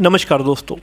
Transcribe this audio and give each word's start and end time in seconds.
नमस्कार 0.00 0.42
दोस्तों। 0.42 0.76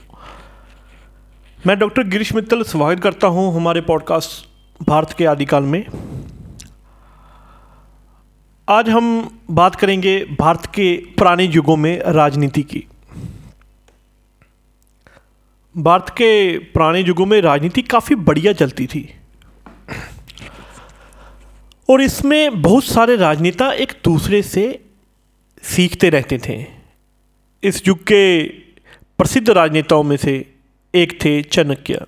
मैं 1.68 1.80
डॉक्टर 1.80 2.04
गिरीश 2.04 2.34
मित्तल 2.36 2.64
स्वागत 2.64 3.02
करता 3.04 3.28
हूँ 3.28 3.56
हमारे 3.56 3.82
पॉडकास्ट 3.82 4.48
भारत 4.84 5.16
के 5.18 5.26
आदिकाल 5.26 5.64
में। 5.64 5.86
आज 8.70 8.90
हम 8.90 9.40
बात 9.52 9.76
करेंगे 9.76 10.26
भारत 10.40 10.66
के 10.66 10.98
पुराने 10.98 11.44
युगों 11.44 11.76
में 11.76 12.00
राजनीति 12.00 12.64
की। 12.64 12.88
भारत 15.78 16.10
के 16.10 16.58
पुराने 16.58 17.00
युगों 17.00 17.26
में 17.26 17.42
राजनीति 17.42 17.82
काफ़ी 17.82 18.16
बढ़िया 18.16 18.54
चलती 18.54 18.88
थी। 18.88 19.16
और 21.90 22.02
इसमें 22.02 22.62
बहुत 22.62 22.84
सारे 22.84 23.16
राजनेता 23.16 23.72
एक 23.72 23.94
दूसरे 24.04 24.42
से 24.42 24.86
सीखते 25.64 26.10
रहते 26.10 26.38
थे। 26.38 26.66
इस 27.64 27.88
युग 27.88 27.98
के 27.98 28.65
प्रसिद्ध 29.20 29.50
राजनेताओं 29.50 30.04
में 30.04 30.18
से 30.18 30.54
एक 30.94 31.26
थे 31.26 31.42
चाणक्य। 31.42 32.06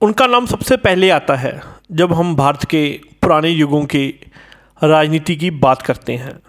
उनका 0.00 0.26
नाम 0.26 0.46
सबसे 0.46 0.76
पहले 0.76 1.10
आता 1.10 1.36
है 1.36 1.62
जब 1.92 2.12
हम 2.12 2.36
भारत 2.36 2.64
के 2.64 3.00
पुराने 3.22 3.48
युगों 3.48 3.84
के 3.84 4.06
राजनीति 4.84 5.36
की 5.36 5.50
बात 5.50 5.82
करते 5.82 6.12
हैं। 6.12 6.40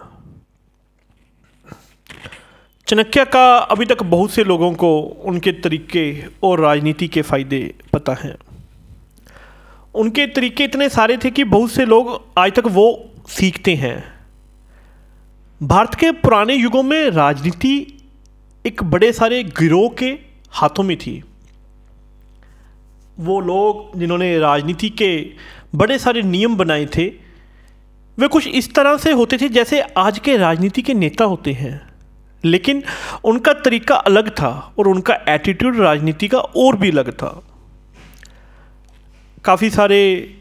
चाणक्य 2.88 3.24
का 3.24 3.56
अभी 3.56 3.86
तक 3.86 4.02
बहुत 4.02 4.30
से 4.30 4.44
लोगों 4.44 4.72
को 4.74 4.98
उनके 5.00 5.52
तरीके 5.52 6.24
और 6.42 6.60
राजनीति 6.60 7.08
के 7.08 7.22
फ़ायदे 7.22 7.74
पता 7.92 8.12
हैं। 8.14 8.34
उनके 9.94 10.26
तरीके 10.26 10.64
इतने 10.64 10.88
सारे 10.88 11.16
थे 11.16 11.30
कि 11.30 11.44
बहुत 11.44 11.70
से 11.70 11.84
लोग 11.84 12.28
आज 12.38 12.52
तक 12.52 12.66
वो 12.66 13.10
सीखते 13.28 13.74
हैं। 13.74 13.96
भारत 15.62 15.94
के 15.94 16.12
पुराने 16.12 16.54
युगों 16.54 16.82
में 16.82 17.10
राजनीति 17.10 18.01
एक 18.66 18.82
बड़े 18.82 19.12
सारे 19.12 19.44
गिरोह 19.44 19.88
के 19.98 20.18
हाथों 20.50 20.82
में 20.82 20.96
थी। 20.96 21.24
वो 23.20 23.40
लोग 23.40 23.98
जिन्होंने 23.98 24.38
राजनीति 24.38 24.90
के 24.90 25.26
बड़े 25.74 25.98
सारे 25.98 26.22
नियम 26.22 26.56
बनाए 26.56 26.86
थे, 26.86 27.06
वे 28.18 28.28
कुछ 28.28 28.46
इस 28.46 28.74
तरह 28.74 28.96
से 28.96 29.12
होते 29.12 29.38
थे 29.38 29.48
जैसे 29.48 29.80
आज 29.80 30.18
के 30.18 30.36
राजनीति 30.36 30.82
के 30.82 30.94
नेता 30.94 31.24
होते 31.24 31.52
हैं। 31.52 31.92
लेकिन 32.44 32.82
उनका 33.24 33.52
तरीका 33.52 33.94
अलग 33.94 34.30
था 34.30 34.74
और 34.78 34.88
उनका 34.88 35.18
एटीट्यूड 35.28 35.76
राजनीति 35.76 36.28
का 36.28 36.38
और 36.38 36.76
भी 36.76 36.90
अलग 36.90 37.12
था। 37.12 37.42
काफ़ी 39.44 39.70
सारे 39.70 40.34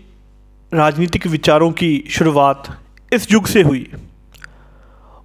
राजनीतिक 0.74 1.28
विचारों 1.28 1.72
की 1.72 2.04
शुरुआत 2.10 2.80
इस 3.14 3.32
युग 3.32 3.48
से 3.48 3.62
हुई। 3.62 3.92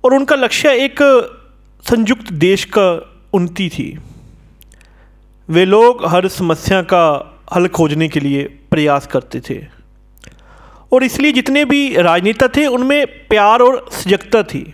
और 0.04 0.14
उनका 0.14 0.36
लक्ष्य 0.36 0.68
एक 0.68 1.02
संयुक्त 1.84 2.32
देश 2.32 2.64
का 2.64 2.88
उन्नति 3.34 3.68
थी। 3.68 3.98
वे 5.48 5.64
लोग 5.64 6.04
हर 6.06 6.28
समस्या 6.28 6.82
का 6.82 7.04
हल 7.54 7.68
खोजने 7.68 8.08
के 8.08 8.20
लिए 8.20 8.44
प्रयास 8.70 9.06
करते 9.06 9.40
थे। 9.40 9.60
और 10.92 11.04
इसलिए 11.04 11.32
जितने 11.32 11.64
भी 11.64 11.96
राजनेता 11.96 12.48
थे, 12.48 12.66
उनमें 12.66 13.06
प्यार 13.06 13.60
और 13.60 13.88
सजगता 13.92 14.42
थी। 14.42 14.72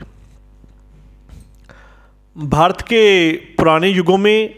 भारत 2.37 2.81
के 2.81 3.33
पुराने 3.33 3.89
युगों 3.89 4.17
में 4.17 4.55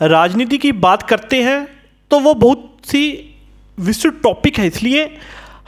राजनीति 0.00 0.58
की 0.58 0.72
बात 0.72 1.02
करते 1.02 1.42
हैं 1.42 1.66
तो 2.10 2.18
वो 2.20 2.34
बहुत 2.34 2.76
सी 2.84 3.02
विस्तृत 3.78 4.20
टॉपिक 4.22 4.58
है। 4.58 4.66
इसलिए 4.66 5.18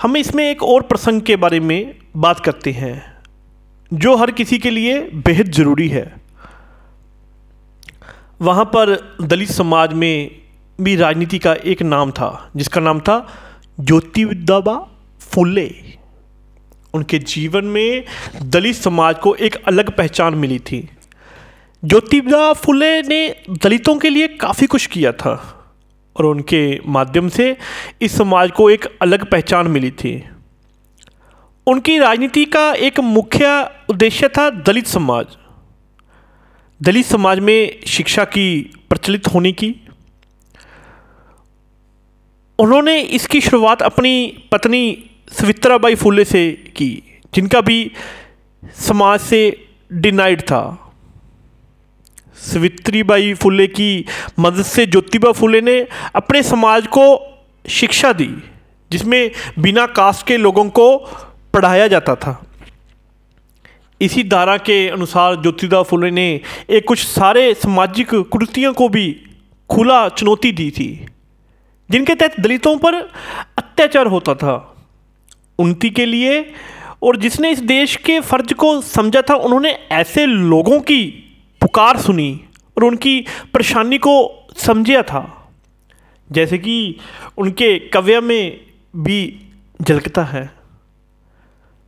हम 0.02 0.16
इसमें 0.16 0.50
एक 0.50 0.62
और 0.62 0.82
प्रसंग 0.82 1.22
के 1.22 1.36
बारे 1.36 1.60
में 1.60 1.94
बात 2.16 2.40
करते 2.40 2.72
हैं। 2.72 3.11
जो 3.92 4.16
हर 4.16 4.30
किसी 4.30 4.58
के 4.58 4.70
लिए 4.70 5.00
बेहद 5.00 5.50
ज़रूरी 5.50 5.88
है। 5.88 6.04
वहाँ 8.40 8.64
पर 8.64 9.16
दलित 9.22 9.48
समाज 9.48 9.92
में 9.92 10.30
भी 10.80 10.96
राजनीति 10.96 11.38
का 11.38 11.52
एक 11.54 11.82
नाम 11.82 12.10
था, 12.10 12.50
जिसका 12.56 12.80
नाम 12.80 13.00
था 13.00 13.26
ज्योतिबा 13.80 14.76
फुले। 15.20 15.70
उनके 16.94 17.18
जीवन 17.18 17.64
में 17.64 18.04
दलित 18.42 18.76
समाज 18.76 19.18
को 19.18 19.34
एक 19.34 19.54
अलग 19.66 19.96
पहचान 19.96 20.34
मिली 20.34 20.58
थी। 20.58 20.88
ज्योतिबा 21.82 22.52
फुले 22.52 23.02
ने 23.02 23.28
दलितों 23.50 23.96
के 23.98 24.10
लिए 24.10 24.28
काफ़ी 24.28 24.66
कुछ 24.66 24.86
किया 24.86 25.12
था 25.12 25.32
और 26.16 26.24
उनके 26.24 26.80
माध्यम 26.86 27.28
से 27.28 27.56
इस 28.02 28.16
समाज 28.16 28.50
को 28.50 28.70
एक 28.70 28.98
अलग 29.02 29.30
पहचान 29.30 29.68
मिली 29.68 29.90
थी। 29.90 30.24
उनकी 31.66 31.98
राजनीति 31.98 32.44
का 32.44 32.72
एक 32.72 33.00
मुख्य 33.00 33.70
उद्देश्य 33.88 34.28
था 34.28 34.50
दलित 34.50 34.86
समाज। 34.86 35.26
दलित 36.82 37.06
समाज 37.06 37.38
में 37.38 37.80
शिक्षा 37.86 38.24
की 38.24 38.74
प्रचलित 38.88 39.26
होने 39.26 39.52
की। 39.52 39.74
उन्होंने 42.58 43.00
इसकी 43.00 43.40
शुरुआत 43.40 43.82
अपनी 43.82 44.42
पत्नी 44.52 45.10
सवित्राबाई 45.32 45.94
फूले 45.94 46.24
से 46.24 46.50
की, 46.76 47.20
जिनका 47.34 47.60
भी 47.60 47.92
समाज 48.74 49.20
से 49.20 49.66
डिनाइड 49.92 50.40
था। 50.40 50.92
सवित्रीबाई 52.36 53.34
फूले 53.34 53.66
की 53.66 54.04
मदद 54.38 54.62
से 54.62 54.86
ज्योतिबा 54.86 55.32
फूले 55.32 55.60
ने 55.60 55.86
अपने 56.14 56.42
समाज 56.42 56.86
को 56.86 57.04
शिक्षा 57.68 58.12
दी, 58.12 58.30
जिसमें 58.90 59.30
बिना 59.58 59.86
कास्ट 59.86 60.26
के 60.26 60.36
लोगों 60.36 60.68
को 60.68 60.96
पढ़ाया 61.54 61.86
जाता 61.88 62.14
था। 62.14 62.42
इसी 64.00 64.22
धारा 64.24 64.56
के 64.56 64.88
अनुसार 64.88 65.34
ज्योतिदा 65.42 65.82
फुले 65.82 66.10
ने 66.10 66.40
एक 66.70 66.86
कुछ 66.88 67.06
सारे 67.06 67.52
सामाजिक 67.54 68.14
कुर्तियों 68.30 68.72
को 68.72 68.88
भी 68.88 69.04
खुला 69.70 70.08
चुनौती 70.08 70.52
दी 70.52 70.70
थी, 70.70 71.06
जिनके 71.90 72.14
तहत 72.14 72.40
दलितों 72.40 72.76
पर 72.78 72.94
अत्याचार 73.58 74.06
होता 74.06 74.34
था, 74.34 74.54
उन्नति 75.58 75.90
के 75.90 76.06
लिए, 76.06 76.54
और 77.02 77.16
जिसने 77.16 77.50
इस 77.50 77.60
देश 77.60 77.96
के 77.96 78.20
फ़र्ज़ 78.20 78.54
को 78.54 78.80
समझा 78.80 79.22
था, 79.22 79.34
उन्होंने 79.34 79.72
ऐसे 79.92 80.26
लोगों 80.26 80.80
की 80.80 81.04
पुकार 81.60 81.98
सुनी 81.98 82.40
और 82.76 82.84
उनकी 82.84 83.20
परेशानी 83.54 83.98
को 83.98 84.14
समझा 84.56 85.02
था, 85.02 85.22
जैसे 86.30 86.58
कि 86.58 86.96
उनके 87.38 87.78
कव्य 87.88 88.20
में 88.20 88.60
भी 88.96 89.40
झलकता 89.82 90.24
है। 90.24 90.61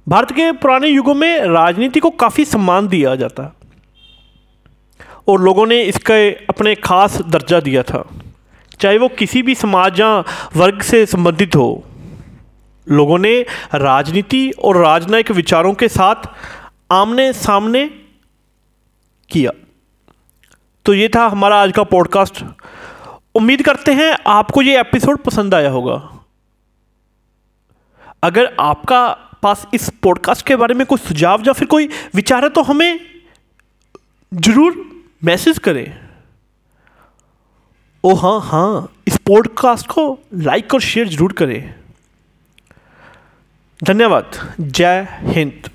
भारत 0.09 0.31
के 0.31 0.53
पुराने 0.53 0.88
युगों 0.88 1.15
में 1.15 1.41
राजनीति 1.41 2.00
को 2.00 2.10
काफ़ी 2.10 2.44
सम्मान 2.44 2.88
दिया 2.88 3.15
जाता 3.15 3.56
और 5.28 5.41
लोगों 5.41 5.66
ने 5.66 5.82
इसके 5.82 6.31
अपने 6.31 6.75
खास 6.75 7.20
दर्जा 7.22 7.60
दिया 7.60 7.82
था। 7.82 8.04
चाहे 8.81 8.98
वो 8.98 9.09
किसी 9.09 9.43
भी 9.43 9.54
समाज 9.54 10.00
या 10.00 10.19
वर्ग 10.56 10.82
से 10.82 11.06
संबंधित 11.06 11.56
हो, 11.56 11.84
लोगों 12.88 13.19
ने 13.19 13.41
राजनीति 13.75 14.50
और 14.50 14.76
राजनयिक 14.76 15.31
विचारों 15.31 15.75
के 15.75 15.88
साथ 15.88 16.28
आमने 16.93 17.32
सामने 17.32 17.87
किया। 19.31 19.50
तो 20.84 20.94
ये 20.94 21.09
था 21.09 21.26
हमारा 21.26 21.62
आज 21.62 21.72
का 21.72 21.82
पॉडकास्ट 21.82 22.44
उम्मीद 23.34 23.62
करते 23.62 23.93
हैं 23.93 24.16
आपको 24.26 24.62
ये 24.62 24.81
एपिसोड 24.81 25.22
पसंद 25.22 25.54
आया 25.54 25.70
होगा। 25.70 25.97
अगर 28.22 28.56
आपका 28.60 29.19
पास 29.44 29.66
इस 29.75 29.88
पॉडकास्ट 30.03 30.47
के 30.47 30.56
बारे 30.56 30.75
में 30.75 30.87
कोई 30.87 30.99
सुझाव 30.99 31.43
या 31.47 31.53
फिर 31.53 31.69
कोई 31.69 31.88
विचार 32.15 32.44
है 32.44 32.50
तो 32.50 32.62
हमें 32.62 33.00
ज़रूर 34.32 34.77
मैसेज 35.25 35.59
करें। 35.59 35.87
ओ 38.05 38.15
हाँ 38.15 38.41
हाँ 38.43 38.88
इस 39.09 39.16
पॉडकास्ट 39.27 39.87
को 39.87 40.06
लाइक 40.34 40.75
और 40.75 40.81
शेयर 40.81 41.09
ज़रूर 41.09 41.32
करें। 41.32 41.75
धन्यवाद। 43.81 44.38
जय 44.60 45.06
हिंद। 45.22 45.69